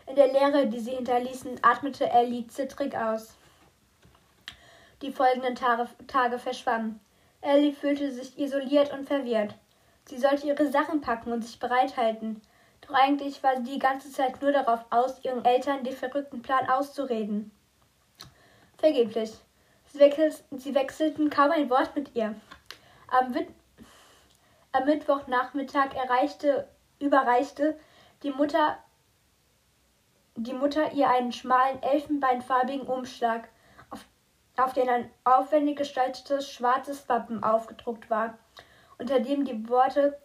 In 0.06 0.14
der 0.14 0.28
Leere, 0.28 0.68
die 0.68 0.78
sie 0.78 0.92
hinterließen, 0.92 1.58
atmete 1.62 2.08
Ellie 2.08 2.46
zittrig 2.46 2.96
aus. 2.96 3.34
Die 5.02 5.10
folgenden 5.10 5.56
Tage, 5.56 6.38
verschwammen. 6.38 7.00
Ellie 7.40 7.72
fühlte 7.72 8.12
sich 8.12 8.38
isoliert 8.38 8.92
und 8.92 9.06
verwirrt. 9.06 9.54
Sie 10.08 10.18
sollte 10.18 10.46
ihre 10.46 10.70
Sachen 10.70 11.00
packen 11.00 11.32
und 11.32 11.42
sich 11.42 11.58
bereithalten. 11.58 12.40
Doch 12.82 12.94
eigentlich 12.94 13.42
war 13.42 13.56
sie 13.56 13.64
die 13.64 13.78
ganze 13.78 14.10
Zeit 14.10 14.40
nur 14.40 14.52
darauf 14.52 14.84
aus, 14.90 15.24
ihren 15.24 15.44
Eltern 15.44 15.82
den 15.82 15.96
verrückten 15.96 16.42
Plan 16.42 16.68
auszureden. 16.68 17.50
Vergeblich. 18.78 19.32
Sie, 19.86 19.98
wechsel 19.98 20.32
sie 20.52 20.74
wechselten 20.74 21.30
kaum 21.30 21.50
ein 21.50 21.70
Wort 21.70 21.96
mit 21.96 22.14
ihr. 22.14 22.34
Am, 23.08 23.34
am 24.72 24.84
Mittwochnachmittag 24.84 25.94
erreichte, 25.94 26.68
überreichte 27.00 27.78
die 28.22 28.30
Mutter, 28.30 28.78
die 30.36 30.52
Mutter 30.52 30.92
ihr 30.92 31.08
einen 31.08 31.32
schmalen, 31.32 31.82
elfenbeinfarbigen 31.82 32.86
Umschlag, 32.86 33.48
auf, 33.90 34.04
auf 34.56 34.72
den 34.72 34.88
ein 34.88 35.10
aufwendig 35.24 35.78
gestaltetes 35.78 36.50
schwarzes 36.50 37.08
Wappen 37.08 37.42
aufgedruckt 37.42 38.10
war, 38.10 38.38
unter 38.98 39.20
dem 39.20 39.44
die 39.44 39.68
Worte 39.68 40.18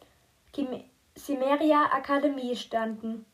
Cimeria 1.18 1.86
Akademie 1.92 2.56
standen. 2.56 3.26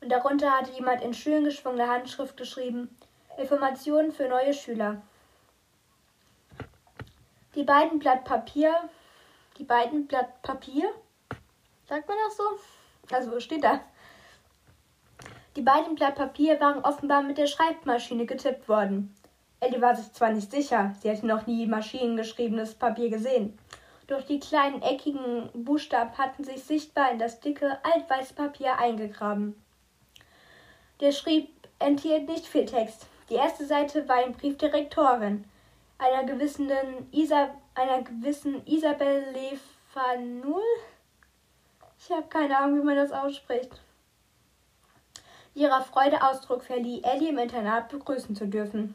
Und 0.00 0.10
darunter 0.10 0.50
hatte 0.50 0.72
jemand 0.72 1.02
in 1.02 1.14
schön 1.14 1.44
geschwungener 1.44 1.88
Handschrift 1.88 2.36
geschrieben 2.36 2.96
Informationen 3.36 4.12
für 4.12 4.28
neue 4.28 4.52
Schüler. 4.52 5.00
Die 7.54 7.62
beiden 7.62 7.98
Blatt 7.98 8.24
Papier, 8.24 8.74
die 9.58 9.64
beiden 9.64 10.06
Blatt 10.06 10.42
Papier, 10.42 10.92
sagt 11.88 12.08
man 12.08 12.16
das 12.26 12.36
so? 12.36 13.14
Also 13.14 13.40
steht 13.40 13.64
da. 13.64 13.80
Die 15.56 15.62
beiden 15.62 15.94
Blatt 15.94 16.16
Papier 16.16 16.60
waren 16.60 16.84
offenbar 16.84 17.22
mit 17.22 17.38
der 17.38 17.46
Schreibmaschine 17.46 18.26
getippt 18.26 18.68
worden. 18.68 19.14
Ellie 19.60 19.80
war 19.80 19.96
sich 19.96 20.12
zwar 20.12 20.30
nicht 20.30 20.50
sicher, 20.50 20.94
sie 21.00 21.08
hätte 21.08 21.26
noch 21.26 21.46
nie 21.46 21.66
maschinengeschriebenes 21.66 22.74
Papier 22.74 23.10
gesehen, 23.10 23.58
doch 24.08 24.22
die 24.22 24.40
kleinen 24.40 24.82
eckigen 24.82 25.50
Buchstaben 25.52 26.16
hatten 26.18 26.42
sich 26.42 26.64
sichtbar 26.64 27.12
in 27.12 27.18
das 27.18 27.40
dicke, 27.40 27.78
altweiße 27.84 28.34
Papier 28.34 28.78
eingegraben. 28.78 29.54
Der 31.00 31.12
Schrieb 31.12 31.50
enthielt 31.78 32.26
nicht 32.26 32.46
viel 32.46 32.64
Text. 32.64 33.06
Die 33.28 33.34
erste 33.34 33.66
Seite 33.66 34.08
war 34.08 34.16
ein 34.16 34.32
Brief 34.32 34.56
der 34.56 34.72
Rektorin, 34.72 35.44
einer 35.98 36.24
gewissen, 36.24 36.70
Isa, 37.12 37.50
einer 37.74 38.02
gewissen 38.02 38.66
Isabel 38.66 39.24
Lefanul. 39.32 40.62
Ich 42.00 42.10
habe 42.10 42.26
keine 42.28 42.56
Ahnung, 42.56 42.80
wie 42.80 42.84
man 42.84 42.96
das 42.96 43.12
ausspricht. 43.12 43.80
Ihrer 45.54 45.82
Freude 45.82 46.22
Ausdruck 46.22 46.64
verlieh, 46.64 47.02
Ellie 47.02 47.28
im 47.28 47.38
Internat 47.38 47.90
begrüßen 47.90 48.34
zu 48.34 48.46
dürfen. 48.46 48.94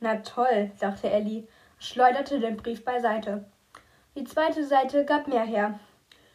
Na 0.00 0.16
toll, 0.16 0.72
dachte 0.78 1.08
Ellie, 1.08 1.48
schleuderte 1.78 2.38
den 2.38 2.56
Brief 2.56 2.84
beiseite. 2.84 3.44
Die 4.14 4.24
zweite 4.24 4.66
Seite 4.66 5.06
gab 5.06 5.26
mehr 5.26 5.44
her. 5.44 5.80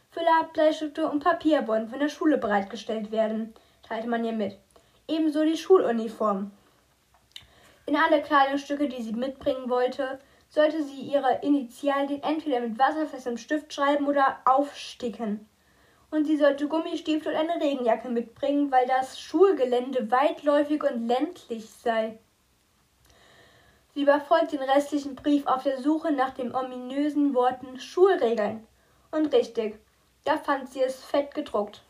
Füller, 0.10 0.50
Bleistifte 0.52 1.08
und 1.08 1.24
Papier 1.24 1.68
wollen 1.68 1.88
von 1.88 2.00
der 2.00 2.10
Schule 2.10 2.40
bereitgestellt 2.40 3.12
werden, 3.12 3.54
teilte 3.84 4.08
man 4.08 4.26
ihr 4.26 4.34
mit. 4.34 4.58
Ebenso 5.08 5.44
die 5.44 5.58
Schuluniform. 5.58 6.50
In 7.86 7.96
alle 7.96 8.24
Kleidungsstücke, 8.24 8.90
die 8.90 9.04
sie 9.04 9.14
mitbringen 9.14 9.70
wollte, 9.70 10.20
sollte 10.50 10.82
sie 10.84 11.02
ihre 11.02 11.40
Initialien 11.44 12.24
entweder 12.24 12.62
mit 12.62 12.80
wasserfestem 12.80 13.38
Stift 13.38 13.72
schreiben 13.72 14.08
oder 14.08 14.40
aufsticken. 14.46 15.48
Und 16.10 16.26
sie 16.26 16.38
sollte 16.38 16.68
Gummistiefel 16.68 17.34
und 17.34 17.38
eine 17.38 17.62
Regenjacke 17.62 18.10
mitbringen, 18.10 18.72
weil 18.72 18.88
das 18.88 19.20
Schulgelände 19.20 20.10
weitläufig 20.10 20.84
und 20.84 21.08
ländlich 21.08 21.70
sei. 21.70 22.18
Sie 23.98 24.04
überfolgt 24.04 24.52
den 24.52 24.62
restlichen 24.62 25.16
Brief 25.16 25.48
auf 25.48 25.64
der 25.64 25.82
Suche 25.82 26.12
nach 26.12 26.30
den 26.30 26.54
ominösen 26.54 27.34
Worten 27.34 27.80
Schulregeln. 27.80 28.68
Und 29.10 29.34
richtig, 29.34 29.80
da 30.24 30.38
fand 30.38 30.72
sie 30.72 30.84
es 30.84 31.04
fett 31.04 31.34
gedruckt. 31.34 31.82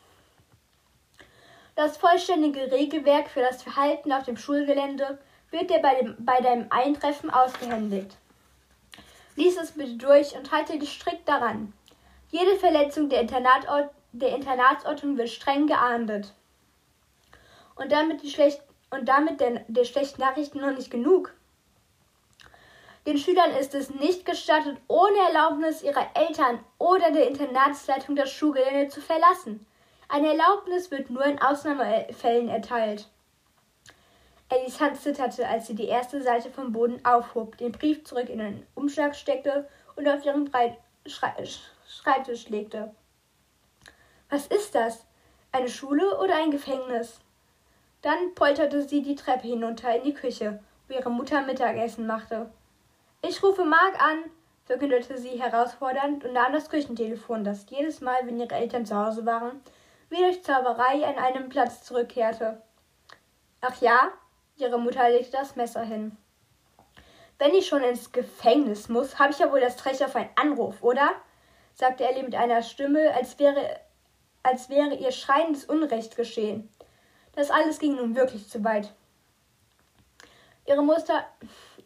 Das 1.76 1.98
vollständige 1.98 2.72
Regelwerk 2.72 3.28
für 3.28 3.42
das 3.42 3.62
Verhalten 3.62 4.10
auf 4.10 4.24
dem 4.24 4.38
Schulgelände 4.38 5.18
wird 5.50 5.68
dir 5.68 5.80
bei, 5.80 5.96
dem, 5.96 6.16
bei 6.18 6.40
deinem 6.40 6.68
Eintreffen 6.70 7.28
ausgehändigt. 7.28 8.16
Lies 9.36 9.58
es 9.58 9.72
bitte 9.72 9.98
durch 9.98 10.34
und 10.34 10.50
halte 10.50 10.78
dich 10.78 10.94
strikt 10.94 11.28
daran. 11.28 11.74
Jede 12.30 12.56
Verletzung 12.56 13.10
der, 13.10 13.20
Internatort, 13.20 13.90
der 14.12 14.34
Internatsordnung 14.34 15.18
wird 15.18 15.28
streng 15.28 15.66
geahndet. 15.66 16.32
Und 17.74 17.92
damit, 17.92 18.22
die 18.22 18.30
schlecht, 18.30 18.62
und 18.88 19.06
damit 19.06 19.40
der, 19.40 19.66
der 19.68 19.84
schlechten 19.84 20.22
Nachrichten 20.22 20.60
noch 20.60 20.72
nicht 20.72 20.90
genug. 20.90 21.34
Den 23.08 23.16
Schülern 23.16 23.52
ist 23.52 23.74
es 23.74 23.88
nicht 23.88 24.26
gestattet, 24.26 24.76
ohne 24.86 25.16
Erlaubnis 25.28 25.82
ihrer 25.82 26.10
Eltern 26.12 26.62
oder 26.76 27.10
der 27.10 27.26
Internatsleitung 27.26 28.16
das 28.16 28.30
Schulgelände 28.30 28.88
zu 28.88 29.00
verlassen. 29.00 29.66
Eine 30.10 30.28
Erlaubnis 30.28 30.90
wird 30.90 31.08
nur 31.08 31.24
in 31.24 31.40
Ausnahmefällen 31.40 32.50
erteilt. 32.50 33.08
Ellis 34.50 34.78
Hand 34.78 35.00
zitterte, 35.00 35.48
als 35.48 35.68
sie 35.68 35.74
die 35.74 35.86
erste 35.86 36.20
Seite 36.20 36.50
vom 36.50 36.72
Boden 36.72 37.02
aufhob, 37.02 37.56
den 37.56 37.72
Brief 37.72 38.04
zurück 38.04 38.28
in 38.28 38.40
den 38.40 38.66
Umschlag 38.74 39.16
steckte 39.16 39.66
und 39.96 40.06
auf 40.06 40.22
ihren 40.26 40.44
Breit 40.44 40.76
Schrei 41.06 41.32
Schreibtisch 41.88 42.50
legte. 42.50 42.94
Was 44.28 44.48
ist 44.48 44.74
das? 44.74 45.06
Eine 45.50 45.70
Schule 45.70 46.18
oder 46.18 46.36
ein 46.36 46.50
Gefängnis? 46.50 47.20
Dann 48.02 48.34
polterte 48.34 48.86
sie 48.86 49.00
die 49.00 49.14
Treppe 49.14 49.48
hinunter 49.48 49.96
in 49.96 50.02
die 50.02 50.12
Küche, 50.12 50.62
wo 50.86 50.92
ihre 50.92 51.10
Mutter 51.10 51.40
Mittagessen 51.40 52.06
machte. 52.06 52.50
Ich 53.20 53.42
rufe 53.42 53.64
Mark 53.64 54.00
an, 54.00 54.30
verkündete 54.64 55.18
sie 55.18 55.42
herausfordernd 55.42 56.24
und 56.24 56.34
nahm 56.34 56.52
das 56.52 56.70
Küchentelefon, 56.70 57.42
das 57.42 57.66
jedes 57.68 58.00
Mal, 58.00 58.24
wenn 58.24 58.38
ihre 58.38 58.54
Eltern 58.54 58.86
zu 58.86 58.94
Hause 58.94 59.26
waren, 59.26 59.60
wie 60.08 60.18
durch 60.18 60.44
Zauberei 60.44 61.04
an 61.04 61.16
einem 61.16 61.48
Platz 61.48 61.82
zurückkehrte. 61.82 62.62
Ach 63.60 63.80
ja? 63.80 64.12
Ihre 64.56 64.78
Mutter 64.78 65.08
legte 65.08 65.32
das 65.32 65.56
Messer 65.56 65.82
hin. 65.82 66.16
Wenn 67.38 67.54
ich 67.54 67.66
schon 67.66 67.82
ins 67.82 68.12
Gefängnis 68.12 68.88
muss, 68.88 69.18
habe 69.18 69.32
ich 69.32 69.38
ja 69.40 69.50
wohl 69.50 69.60
das 69.60 69.84
Recht 69.84 70.02
auf 70.02 70.14
einen 70.14 70.30
Anruf, 70.36 70.82
oder? 70.82 71.10
sagte 71.74 72.08
Ellie 72.08 72.22
mit 72.22 72.34
einer 72.36 72.62
Stimme, 72.62 73.14
als 73.14 73.38
wäre, 73.38 73.80
als 74.42 74.68
wäre 74.68 74.94
ihr 74.94 75.12
schreiendes 75.12 75.64
Unrecht 75.64 76.16
geschehen. 76.16 76.68
Das 77.34 77.50
alles 77.50 77.78
ging 77.78 77.96
nun 77.96 78.16
wirklich 78.16 78.48
zu 78.48 78.62
weit. 78.62 78.92
Ihre 80.68 80.82
Mutter, 80.82 81.24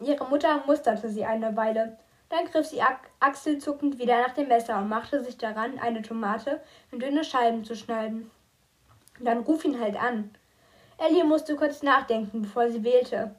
ihre 0.01 0.25
Mutter 0.27 0.65
musterte 0.67 1.09
sie 1.09 1.25
eine 1.25 1.57
Weile. 1.57 1.99
Dann 2.31 2.47
griff 2.47 2.67
sie 2.67 2.83
achselzuckend 3.21 3.99
wieder 3.99 4.21
nach 4.21 4.35
dem 4.35 4.49
Messer 4.49 4.79
und 4.79 4.89
machte 4.89 5.23
sich 5.23 5.39
daran, 5.39 5.79
eine 5.79 6.03
Tomate 6.03 6.61
in 6.91 6.99
dünne 6.99 7.23
Scheiben 7.23 7.65
zu 7.65 7.77
schneiden. 7.77 8.29
Dann 9.21 9.39
ruf 9.41 9.65
ihn 9.65 9.79
halt 9.79 9.95
an. 9.95 10.35
Ellie 10.99 11.23
musste 11.23 11.55
kurz 11.55 11.85
nachdenken, 11.85 12.43
bevor 12.43 12.71
sie 12.71 12.83
wählte. 12.83 13.37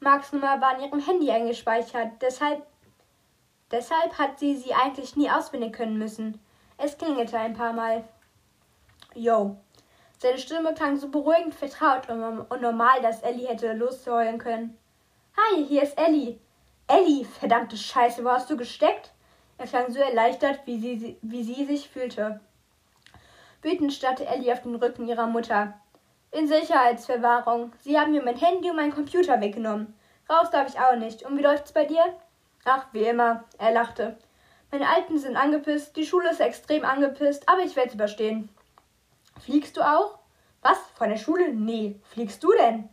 Marks 0.00 0.32
Nummer 0.32 0.62
war 0.62 0.78
in 0.78 0.84
ihrem 0.84 1.04
Handy 1.04 1.30
eingespeichert, 1.30 2.12
deshalb, 2.22 2.62
deshalb 3.70 4.18
hat 4.18 4.38
sie 4.38 4.56
sie 4.56 4.72
eigentlich 4.72 5.14
nie 5.14 5.30
auswendig 5.30 5.74
können 5.74 5.98
müssen. 5.98 6.40
Es 6.78 6.96
klingelte 6.96 7.38
ein 7.38 7.54
paar 7.54 7.74
Mal. 7.74 8.04
Yo. 9.14 9.58
Seine 10.18 10.38
Stimme 10.38 10.72
klang 10.72 10.96
so 10.96 11.10
beruhigend 11.10 11.54
vertraut 11.54 12.08
und 12.08 12.62
normal, 12.62 13.02
dass 13.02 13.22
Ellie 13.22 13.46
hätte 13.46 13.74
losheulen 13.74 14.38
können. 14.38 14.78
Hi, 15.38 15.66
hier 15.66 15.82
ist 15.82 15.98
Ellie. 15.98 16.40
Ellie, 16.86 17.26
verdammte 17.26 17.76
Scheiße, 17.76 18.24
wo 18.24 18.30
hast 18.30 18.48
du 18.48 18.56
gesteckt? 18.56 19.12
Er 19.58 19.66
klang 19.66 19.92
so 19.92 20.00
erleichtert, 20.00 20.60
wie 20.64 20.78
sie, 20.78 21.18
wie 21.20 21.44
sie 21.44 21.66
sich 21.66 21.90
fühlte. 21.90 22.40
Wütend 23.60 23.92
starrte 23.92 24.26
Ellie 24.26 24.50
auf 24.50 24.62
den 24.62 24.76
Rücken 24.76 25.06
ihrer 25.06 25.26
Mutter. 25.26 25.74
In 26.32 26.48
Sicherheitsverwahrung. 26.48 27.72
Sie 27.80 28.00
haben 28.00 28.12
mir 28.12 28.22
mein 28.22 28.38
Handy 28.38 28.70
und 28.70 28.76
meinen 28.76 28.94
Computer 28.94 29.38
weggenommen. 29.42 29.94
Raus 30.30 30.50
darf 30.50 30.70
ich 30.70 30.80
auch 30.80 30.96
nicht. 30.96 31.22
Und 31.22 31.36
wie 31.36 31.42
läuft's 31.42 31.72
bei 31.72 31.84
dir? 31.84 32.16
Ach, 32.64 32.86
wie 32.92 33.04
immer. 33.04 33.44
Er 33.58 33.72
lachte. 33.72 34.16
Meine 34.70 34.88
Alten 34.88 35.18
sind 35.18 35.36
angepisst, 35.36 35.96
die 35.96 36.06
Schule 36.06 36.30
ist 36.30 36.40
extrem 36.40 36.86
angepisst, 36.86 37.46
aber 37.46 37.60
ich 37.60 37.76
werde 37.76 37.90
es 37.90 37.94
überstehen. 37.94 38.48
Fliegst 39.38 39.76
du 39.76 39.82
auch? 39.82 40.18
Was? 40.62 40.78
Von 40.94 41.10
der 41.10 41.18
Schule? 41.18 41.52
Nee. 41.52 42.00
Fliegst 42.04 42.42
du 42.42 42.52
denn? 42.52 42.88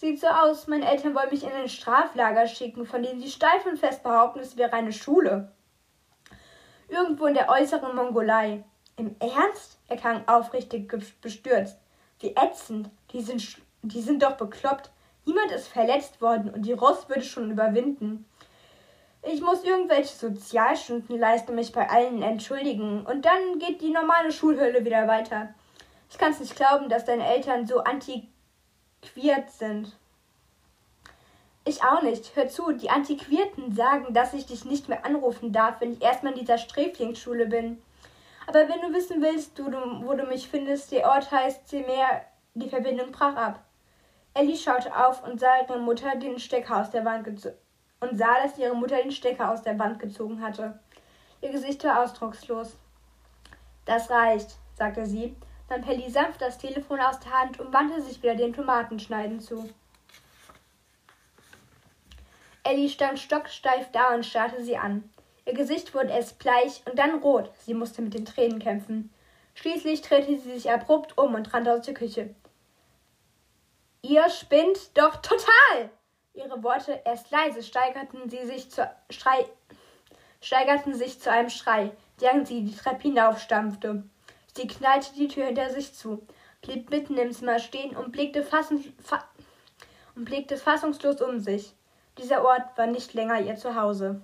Sieht 0.00 0.20
so 0.20 0.28
aus, 0.28 0.68
meine 0.68 0.88
Eltern 0.88 1.12
wollen 1.16 1.30
mich 1.30 1.42
in 1.42 1.50
ein 1.50 1.68
Straflager 1.68 2.46
schicken, 2.46 2.86
von 2.86 3.02
dem 3.02 3.20
sie 3.20 3.28
steif 3.28 3.66
und 3.66 3.80
fest 3.80 4.04
behaupten, 4.04 4.38
es 4.38 4.56
wäre 4.56 4.72
eine 4.72 4.92
Schule. 4.92 5.50
Irgendwo 6.86 7.26
in 7.26 7.34
der 7.34 7.48
äußeren 7.48 7.96
Mongolei. 7.96 8.62
Im 8.96 9.16
Ernst? 9.18 9.80
Er 9.88 9.96
klang 9.96 10.22
aufrichtig 10.28 10.88
bestürzt. 11.20 11.80
Wie 12.20 12.32
ätzend. 12.36 12.90
Die 13.12 13.20
sind, 13.20 13.44
die 13.82 14.00
sind 14.00 14.22
doch 14.22 14.36
bekloppt. 14.36 14.92
Niemand 15.24 15.50
ist 15.50 15.66
verletzt 15.66 16.20
worden 16.20 16.50
und 16.50 16.62
die 16.62 16.74
Ross 16.74 17.08
würde 17.08 17.24
schon 17.24 17.50
überwinden. 17.50 18.24
Ich 19.24 19.40
muss 19.40 19.64
irgendwelche 19.64 20.14
Sozialstunden 20.14 21.18
leisten 21.18 21.56
mich 21.56 21.72
bei 21.72 21.90
allen 21.90 22.22
entschuldigen. 22.22 23.04
Und 23.04 23.24
dann 23.24 23.58
geht 23.58 23.80
die 23.80 23.90
normale 23.90 24.30
Schulhölle 24.30 24.84
wieder 24.84 25.08
weiter. 25.08 25.52
Ich 26.08 26.18
kann 26.18 26.30
es 26.30 26.38
nicht 26.38 26.54
glauben, 26.54 26.88
dass 26.88 27.04
deine 27.04 27.26
Eltern 27.26 27.66
so 27.66 27.82
antiquiert 29.02 29.50
sind. 29.50 29.96
Ich 31.64 31.82
auch 31.84 32.02
nicht. 32.02 32.34
Hör 32.34 32.48
zu, 32.48 32.72
die 32.72 32.90
Antiquierten 32.90 33.74
sagen, 33.74 34.14
dass 34.14 34.32
ich 34.32 34.46
dich 34.46 34.64
nicht 34.64 34.88
mehr 34.88 35.04
anrufen 35.04 35.52
darf, 35.52 35.80
wenn 35.80 35.92
ich 35.92 36.02
erstmal 36.02 36.32
in 36.32 36.38
dieser 36.40 36.58
Sträflingsschule 36.58 37.46
bin. 37.46 37.82
Aber 38.46 38.60
wenn 38.60 38.80
du 38.80 38.94
wissen 38.94 39.20
willst, 39.20 39.58
du, 39.58 39.66
wo 39.66 40.14
du 40.14 40.24
mich 40.24 40.48
findest, 40.48 40.90
der 40.92 41.06
Ort 41.08 41.30
heißt 41.30 41.68
Semer, 41.68 42.22
die 42.54 42.70
Verbindung 42.70 43.12
brach 43.12 43.36
ab. 43.36 43.64
Ellie 44.32 44.56
schaute 44.56 44.96
auf 44.96 45.22
und 45.26 45.38
sah 45.38 45.60
ihre 45.60 45.78
Mutter 45.78 46.16
den 46.16 46.38
Stecker 46.38 46.80
aus 46.80 46.90
der 46.90 47.04
Wand 47.04 47.26
und 47.28 48.18
sah, 48.18 48.42
dass 48.42 48.58
ihre 48.58 48.74
Mutter 48.74 48.96
den 49.02 49.10
Stecker 49.10 49.50
aus 49.50 49.62
der 49.62 49.78
Wand 49.78 49.98
gezogen 49.98 50.40
hatte. 50.40 50.78
Ihr 51.42 51.50
Gesicht 51.50 51.84
war 51.84 52.02
ausdruckslos. 52.02 52.76
Das 53.84 54.10
reicht, 54.10 54.56
sagte 54.76 55.04
sie, 55.06 55.36
nahm 55.68 55.82
Pelli 55.82 56.10
sanft 56.10 56.40
das 56.40 56.58
Telefon 56.58 57.00
aus 57.00 57.20
der 57.20 57.32
Hand 57.32 57.60
und 57.60 57.72
wandte 57.72 58.00
sich 58.02 58.22
wieder 58.22 58.34
dem 58.34 58.54
Tomatenschneiden 58.54 59.40
zu. 59.40 59.68
Ellie 62.64 62.88
stand 62.88 63.18
stocksteif 63.18 63.90
da 63.92 64.14
und 64.14 64.26
starrte 64.26 64.62
sie 64.62 64.76
an. 64.76 65.08
Ihr 65.46 65.54
Gesicht 65.54 65.94
wurde 65.94 66.10
erst 66.10 66.38
bleich 66.38 66.82
und 66.86 66.98
dann 66.98 67.20
rot. 67.20 67.50
Sie 67.60 67.74
musste 67.74 68.02
mit 68.02 68.14
den 68.14 68.26
Tränen 68.26 68.58
kämpfen. 68.58 69.12
Schließlich 69.54 70.02
drehte 70.02 70.38
sie 70.38 70.52
sich 70.52 70.70
abrupt 70.70 71.16
um 71.16 71.34
und 71.34 71.52
rannte 71.54 71.72
aus 71.72 71.86
der 71.86 71.94
Küche. 71.94 72.34
Ihr 74.02 74.28
spinnt 74.28 74.96
doch 74.96 75.16
total! 75.16 75.90
Ihre 76.34 76.62
Worte 76.62 77.00
erst 77.04 77.30
leise 77.30 77.62
steigerten 77.62 78.28
sie 78.28 78.46
sich 78.46 78.70
zu 78.70 78.88
Schrei 79.10 79.46
steigerten 80.40 80.94
sich 80.94 81.20
zu 81.20 81.30
einem 81.30 81.50
Schrei, 81.50 81.90
während 82.18 82.46
sie 82.46 82.62
die 82.64 82.76
Treppe 82.76 83.02
hinaufstampfte. 83.02 84.04
Sie 84.58 84.66
knallte 84.66 85.14
die 85.14 85.28
Tür 85.28 85.46
hinter 85.46 85.70
sich 85.70 85.94
zu, 85.94 86.26
blieb 86.62 86.90
mitten 86.90 87.16
im 87.16 87.30
Zimmer 87.30 87.60
stehen 87.60 87.96
und 87.96 88.10
blickte, 88.10 88.42
fassens 88.42 88.86
fa 89.00 89.22
und 90.16 90.24
blickte 90.24 90.56
fassungslos 90.56 91.22
um 91.22 91.38
sich. 91.38 91.72
Dieser 92.18 92.44
Ort 92.44 92.76
war 92.76 92.88
nicht 92.88 93.14
länger 93.14 93.40
ihr 93.40 93.54
Zuhause. 93.54 94.20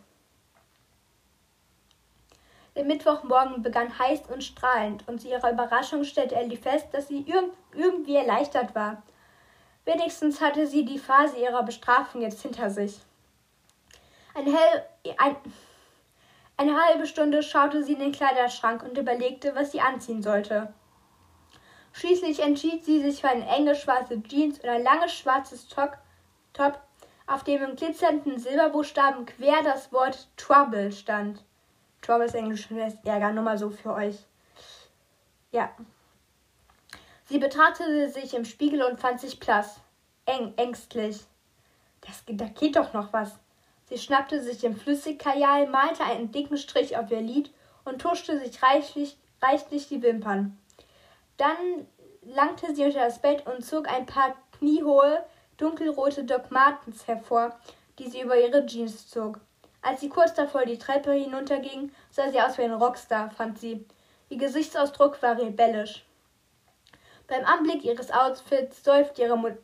Der 2.75 2.83
Mittwochmorgen 2.83 3.63
begann 3.63 3.97
heiß 3.97 4.23
und 4.29 4.43
strahlend, 4.43 5.07
und 5.07 5.21
zu 5.21 5.29
ihrer 5.29 5.53
Überraschung 5.53 6.03
stellte 6.03 6.35
Ellie 6.35 6.59
fest, 6.59 6.89
dass 6.91 7.07
sie 7.07 7.21
irg 7.29 7.53
irgendwie 7.73 8.17
erleichtert 8.17 8.75
war. 8.75 9.05
Wenigstens 9.85 10.41
hatte 10.41 10.67
sie 10.67 10.85
die 10.85 10.99
Phase 10.99 11.37
ihrer 11.37 11.63
Bestrafung 11.63 12.23
jetzt 12.23 12.43
hinter 12.43 12.71
sich. 12.71 12.99
Ein 14.35 14.47
hell, 14.47 14.85
ein, 15.17 15.37
eine 16.57 16.81
halbe 16.81 17.07
Stunde 17.07 17.43
schaute 17.43 17.83
sie 17.83 17.95
in 17.95 17.99
den 17.99 18.13
Kleiderschrank 18.13 18.83
und 18.83 18.97
überlegte, 18.97 19.55
was 19.55 19.73
sie 19.73 19.81
anziehen 19.81 20.23
sollte. 20.23 20.73
Schließlich 21.93 22.41
entschied 22.41 22.85
sie 22.85 23.01
sich 23.01 23.21
für 23.21 23.29
eine 23.29 23.47
enge 23.47 23.75
schwarze 23.75 24.23
Jeans 24.23 24.59
und 24.61 24.69
ein 24.69 24.83
langes 24.83 25.15
schwarzes 25.15 25.69
Top, 25.69 25.99
Top 26.53 26.81
auf 27.27 27.45
dem 27.45 27.63
im 27.63 27.77
glitzernden 27.77 28.39
Silberbuchstaben 28.39 29.27
quer 29.27 29.63
das 29.63 29.93
Wort 29.93 30.29
Trouble 30.37 30.93
stand. 30.93 31.43
Trouble 32.03 32.27
ist 32.27 32.35
Englisch 32.35 32.69
heißt 32.71 33.05
Ärger, 33.05 33.33
nur 33.33 33.45
mal 33.45 33.59
so 33.59 33.71
für 33.71 33.95
euch. 33.95 34.19
Ja. 35.53 35.71
Sie 37.27 37.39
betrachtete 37.39 38.11
sich 38.11 38.35
im 38.35 38.45
Spiegel 38.45 38.83
und 38.83 39.01
fand 39.01 39.21
sich 39.21 39.41
blass, 39.41 39.81
eng, 40.27 40.53
ängstlich. 40.57 41.25
Das, 42.03 42.23
da 42.27 42.47
geht 42.47 42.77
doch 42.77 42.93
noch 42.93 43.13
was. 43.13 43.39
Sie 43.95 44.01
schnappte 44.01 44.43
sich 44.43 44.59
den 44.59 44.77
Flüssigkajal, 44.77 45.69
malte 45.69 46.03
einen 46.03 46.33
dicken 46.33 46.59
Strich 46.59 46.97
auf 46.97 47.13
ihr 47.13 47.21
Lid 47.21 47.53
und 47.85 48.01
tuschte 48.01 48.41
sich 48.41 48.61
reichlich, 48.61 49.17
reichlich 49.41 49.87
die 49.87 50.03
Wimpern. 50.03 50.59
Dann 51.37 51.87
langte 52.23 52.75
sie 52.75 52.85
unter 52.85 53.05
das 53.05 53.21
Bett 53.21 53.47
und 53.47 53.65
zog 53.65 53.89
ein 53.89 54.05
paar 54.05 54.35
kniehohe, 54.59 55.25
dunkelrote 55.59 56.25
Doc 56.25 56.51
Martens 56.51 57.07
hervor, 57.07 57.57
die 58.01 58.11
sie 58.11 58.23
über 58.23 58.37
ihre 58.37 58.67
Jeans 58.67 59.09
zog. 59.09 59.39
Als 59.81 60.01
sie 60.01 60.09
kurz 60.09 60.35
davor 60.35 60.65
die 60.65 60.79
Treppe 60.79 61.13
hinunterging, 61.13 61.93
sah 62.11 62.33
sie 62.33 62.41
aus 62.41 62.59
wie 62.59 62.63
ein 62.63 62.73
Rockstar, 62.73 63.31
fand 63.31 63.61
sie. 63.61 63.87
Ihr 64.29 64.39
Gesichtsausdruck 64.39 65.23
war 65.23 65.39
rebellisch. 65.39 66.05
Beim 67.29 67.45
Anblick 67.45 67.85
ihres 67.85 68.11
Outfits 68.11 68.83
seufzte 68.83 69.23
ihre, 69.23 69.39
Mut 69.39 69.57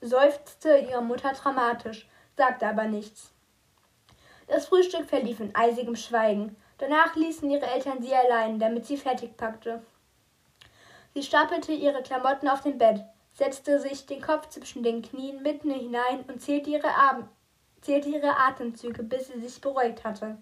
seufzte 0.00 0.78
ihre 0.78 1.00
Mutter 1.00 1.32
dramatisch, 1.32 2.08
sagte 2.36 2.66
aber 2.66 2.86
nichts. 2.86 3.32
Das 4.48 4.66
Frühstück 4.66 5.08
verlief 5.08 5.40
in 5.40 5.54
eisigem 5.54 5.94
Schweigen. 5.94 6.56
Danach 6.78 7.14
ließen 7.14 7.50
ihre 7.50 7.66
Eltern 7.66 8.02
sie 8.02 8.14
allein, 8.14 8.58
damit 8.58 8.86
sie 8.86 8.96
fertig 8.96 9.36
packte. 9.36 9.82
Sie 11.14 11.22
stapelte 11.22 11.72
ihre 11.72 12.02
Klamotten 12.02 12.48
auf 12.48 12.62
dem 12.62 12.78
Bett, 12.78 13.04
setzte 13.32 13.80
sich 13.80 14.06
den 14.06 14.22
Kopf 14.22 14.48
zwischen 14.48 14.82
den 14.82 15.02
Knien 15.02 15.42
mitten 15.42 15.70
hinein 15.70 16.24
und 16.28 16.40
zählte 16.40 16.70
ihre, 16.70 16.88
Ab 16.88 17.28
zählte 17.80 18.08
ihre 18.08 18.36
Atemzüge, 18.36 19.02
bis 19.02 19.28
sie 19.28 19.40
sich 19.40 19.60
beruhigt 19.60 20.04
hatte. 20.04 20.38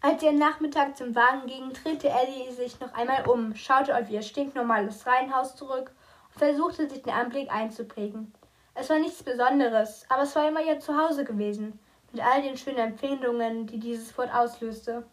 Als 0.00 0.20
sie 0.20 0.28
am 0.28 0.36
Nachmittag 0.36 0.96
zum 0.96 1.14
Wagen 1.14 1.46
ging, 1.46 1.72
drehte 1.72 2.08
Ellie 2.08 2.52
sich 2.52 2.80
noch 2.80 2.92
einmal 2.94 3.28
um, 3.28 3.54
schaute 3.54 3.96
auf 3.96 4.10
ihr 4.10 4.22
stinknormales 4.22 5.06
Reihenhaus 5.06 5.54
zurück 5.54 5.92
und 6.32 6.38
versuchte 6.38 6.88
sich 6.88 7.02
den 7.02 7.12
Anblick 7.12 7.50
einzuprägen. 7.52 8.32
Es 8.74 8.88
war 8.88 8.98
nichts 8.98 9.22
Besonderes, 9.22 10.06
aber 10.08 10.22
es 10.22 10.34
war 10.34 10.48
immer 10.48 10.62
ihr 10.62 10.80
Zuhause 10.80 11.24
gewesen, 11.24 11.78
mit 12.10 12.24
all 12.24 12.40
den 12.42 12.56
schönen 12.56 12.78
Empfindungen, 12.78 13.66
die 13.66 13.78
dieses 13.78 14.16
Wort 14.16 14.32
auslöste. 14.34 15.04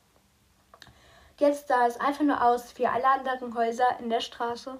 Jetzt 1.38 1.68
sah 1.68 1.86
es 1.86 2.00
einfach 2.00 2.24
nur 2.24 2.42
aus 2.42 2.78
wie 2.78 2.88
alle 2.88 3.08
anderen 3.08 3.54
Häuser 3.56 4.00
in 4.00 4.10
der 4.10 4.22
Straße. 4.22 4.80